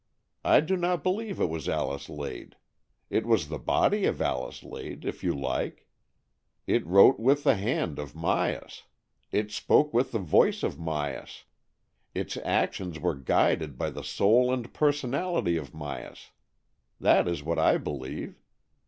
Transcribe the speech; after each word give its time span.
I 0.43 0.61
do 0.61 0.77
not 0.77 1.03
believe 1.03 1.39
it 1.39 1.45
was 1.47 1.69
Alice 1.69 2.09
Lade. 2.09 2.55
It 3.11 3.23
was 3.27 3.49
the 3.49 3.59
body 3.59 4.05
of 4.05 4.19
Alice 4.19 4.63
Lade, 4.63 5.05
if 5.05 5.23
you 5.23 5.35
like. 5.37 5.85
It 6.65 6.83
wrote 6.87 7.19
with 7.19 7.43
the 7.43 7.53
hand 7.53 7.99
of 7.99 8.13
Myas. 8.15 8.81
It 9.31 9.51
spoke 9.51 9.93
with 9.93 10.11
the 10.11 10.17
voice 10.17 10.63
of 10.63 10.79
Myas. 10.79 11.43
Its 12.15 12.35
actions 12.37 12.99
were 12.99 13.13
guided 13.13 13.77
by 13.77 13.91
the 13.91 14.03
soul 14.03 14.51
and 14.51 14.73
personality 14.73 15.55
of 15.55 15.71
Myas. 15.71 16.31
That 16.99 17.27
is 17.27 17.43
what 17.43 17.59
I 17.59 17.77
believe. 17.77 18.41